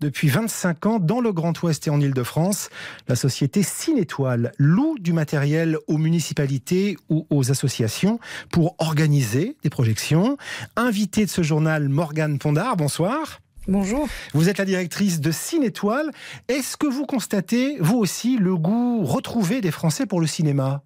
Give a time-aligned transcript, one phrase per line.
[0.00, 2.70] depuis 25 ans dans le Grand Ouest et en Ile-de-France.
[3.08, 8.20] La société Cinétoile loue du matériel aux municipalités ou aux associations
[8.50, 10.36] pour organiser des projections.
[10.76, 13.40] Invité de ce journal, Morgane Pondard, bonsoir.
[13.66, 14.08] Bonjour.
[14.34, 16.10] Vous êtes la directrice de Cinétoile.
[16.48, 20.82] Est-ce que vous constatez, vous aussi, le goût retrouvé des Français pour le cinéma?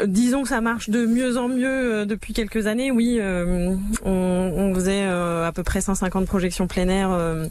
[0.00, 2.90] Euh, Disons que ça marche de mieux en mieux euh, depuis quelques années.
[2.90, 7.46] Oui, euh, on, faisait à peu près 150 projections plein air euh,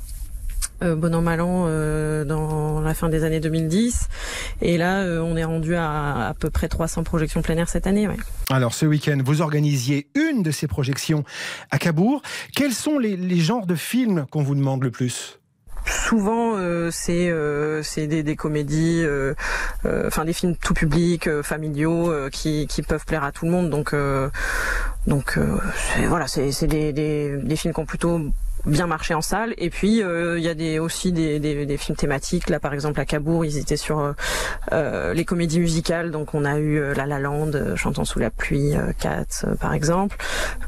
[0.94, 4.08] bon an mal an euh, dans la fin des années 2010
[4.62, 7.88] et là euh, on est rendu à à peu près 300 projections plein air cette
[7.88, 8.08] année.
[8.52, 11.24] Alors ce week-end vous organisiez une de ces projections
[11.72, 12.22] à Cabourg.
[12.56, 15.40] Quels sont les, les genres de films qu'on vous demande le plus?
[15.86, 19.36] Souvent euh, c'est euh, c'est des, des comédies euh,
[20.08, 23.94] enfin des films tout public familiaux qui, qui peuvent plaire à tout le monde donc
[25.06, 25.38] donc
[26.08, 28.20] voilà c'est c'est des, des, des films qui ont plutôt
[28.66, 29.54] bien marché en salle.
[29.58, 32.50] Et puis euh, il y a des, aussi des, des, des, films thématiques.
[32.50, 34.14] Là par exemple à Cabourg, ils étaient sur euh,
[34.72, 36.12] euh les comédies musicales.
[36.12, 40.18] Donc on a eu La La Land, Chantons sous la pluie, Cats par exemple.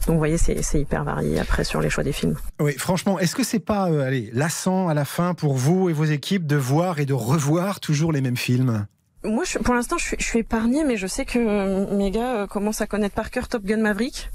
[0.05, 2.35] Donc vous voyez c'est hyper varié après sur les choix des films.
[2.59, 6.05] Oui, franchement, est-ce que c'est pas allez lassant à la fin pour vous et vos
[6.05, 8.85] équipes de voir et de revoir toujours les mêmes films?
[9.23, 12.47] Moi, je, pour l'instant, je suis, je suis épargnée, mais je sais que mes gars
[12.47, 14.29] commencent à connaître par cœur Top Gun Maverick.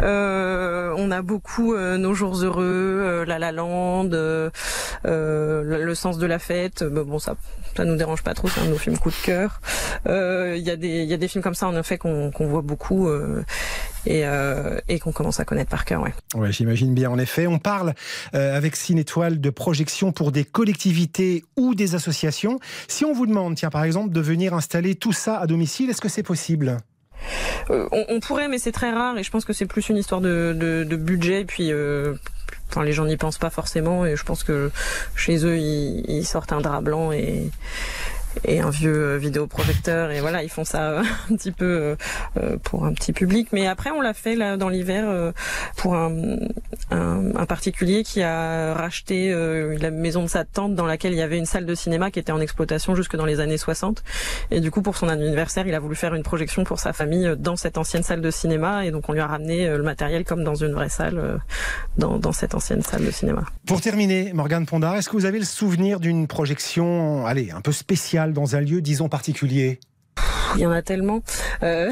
[0.00, 4.50] Euh, on a beaucoup euh, Nos Jours Heureux, euh, La La Land, euh,
[5.04, 6.84] Le Sens de la Fête.
[6.84, 7.36] bon, ça,
[7.76, 9.60] ça nous dérange pas trop, c'est un de nos films coup de cœur.
[10.06, 12.62] Il y a des, il y a des films comme ça, en effet, qu'on voit
[12.62, 13.08] beaucoup
[14.08, 14.24] et,
[14.88, 16.02] et qu'on commence à connaître par cœur.
[16.02, 16.14] Ouais.
[16.34, 17.10] Ouais, j'imagine bien.
[17.10, 17.94] En effet, on parle
[18.32, 22.58] avec Cine Étoile de projection pour des collectivités ou des associations.
[22.88, 26.00] Si on vous demande, tiens, par exemple, de venir installer tout ça à domicile, est-ce
[26.00, 26.78] que c'est possible?
[27.70, 30.20] Euh, on, pourrait, mais c'est très rare et je pense que c'est plus une histoire
[30.20, 31.42] de, de, budget.
[31.42, 32.14] Et puis, euh,
[32.70, 34.70] enfin, les gens n'y pensent pas forcément et je pense que
[35.14, 37.50] chez eux, ils, ils sortent un drap blanc et
[38.44, 41.96] et un vieux euh, vidéoprojecteur et voilà ils font ça euh, un petit peu
[42.36, 43.48] euh, pour un petit public.
[43.52, 45.32] Mais après on l'a fait là dans l'hiver
[45.76, 46.18] pour un,
[47.48, 49.30] particulier qui a racheté
[49.80, 52.18] la maison de sa tante dans laquelle il y avait une salle de cinéma qui
[52.18, 54.02] était en exploitation jusque dans les années 60
[54.50, 57.34] et du coup pour son anniversaire il a voulu faire une projection pour sa famille
[57.38, 58.84] dans cette ancienne salle de cinéma.
[58.84, 61.40] Et donc on lui a ramené le matériel comme dans une vraie salle
[61.96, 63.44] dans, dans cette ancienne salle de cinéma.
[63.66, 67.72] Pour terminer Morgane Pondard est-ce que vous avez le souvenir d'une projection allez un peu
[67.72, 69.80] spéciale dans un lieu, disons, particulier?
[70.54, 71.22] Il y en a tellement.
[71.62, 71.90] Euh,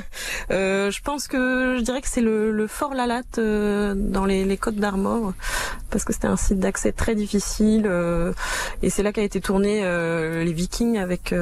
[0.50, 4.44] euh, je pense que je dirais que c'est le, le, Fort Lalatte euh, dans les,
[4.44, 5.32] les Côtes d'Armor,
[5.90, 8.32] parce que c'était un site d'accès très difficile, euh,
[8.82, 11.32] et c'est là qu'a été tourné euh, les Vikings avec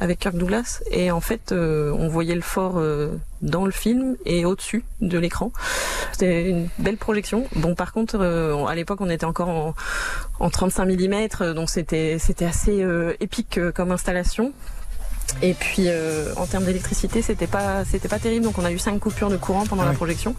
[0.00, 0.82] avec Kirk Douglas.
[0.90, 2.80] Et en fait, on voyait le fort
[3.42, 5.52] dans le film et au-dessus de l'écran.
[6.12, 7.46] C'était une belle projection.
[7.56, 9.74] Bon, par contre, à l'époque, on était encore en,
[10.40, 12.84] en 35 mm, donc c'était c'était assez
[13.20, 14.52] épique comme installation.
[15.42, 18.78] Et puis euh, en termes d'électricité, c'était pas c'était pas terrible, donc on a eu
[18.78, 20.34] cinq coupures de courant pendant la projection.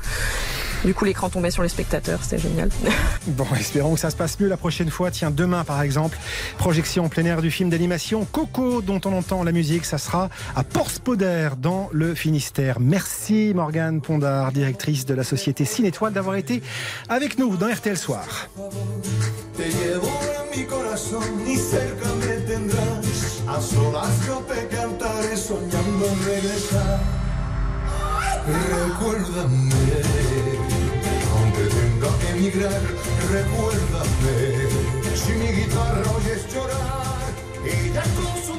[0.85, 2.69] Du coup, l'écran tombait sur les spectateurs, c'était génial.
[3.27, 5.11] Bon, espérons que ça se passe mieux la prochaine fois.
[5.11, 6.17] Tiens, demain par exemple,
[6.57, 10.29] projection en plein air du film d'animation Coco, dont on entend la musique, ça sera
[10.55, 12.79] à Porspoder dans le Finistère.
[12.79, 16.63] Merci Morgane Pondard, directrice de la société Cinétoile, d'avoir été
[17.09, 18.49] avec nous dans RTL Soir.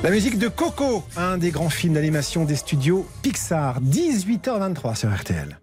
[0.03, 5.62] La musique de Coco, un des grands films d'animation des studios Pixar, 18h23 sur RTL.